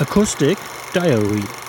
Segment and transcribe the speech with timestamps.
[0.00, 0.58] Acoustic
[0.92, 1.63] Diary